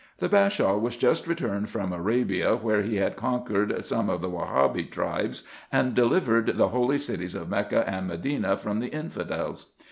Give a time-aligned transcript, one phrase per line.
[0.17, 4.47] The Bashaw was just returned from Arabia, where he had conquered some of the Wa
[4.47, 9.73] haby tribes, and delivered the holy cities of Mecca and Medina from the Infidels.